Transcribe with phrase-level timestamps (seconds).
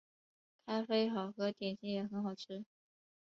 [0.65, 2.65] 咖啡好喝，点心也很好吃